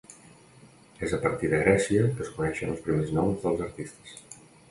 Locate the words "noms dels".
3.21-3.63